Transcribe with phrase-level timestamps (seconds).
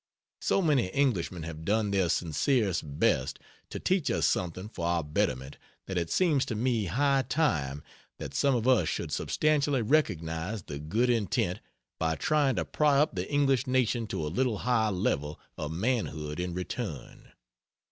[0.39, 3.37] So many Englishmen have done their sincerest best
[3.69, 7.83] to teach us something for our betterment that it seems to me high time
[8.17, 11.59] that some of us should substantially recognize the good intent
[11.99, 16.39] by trying to pry up the English nation to a little higher level of manhood
[16.39, 17.33] in turn.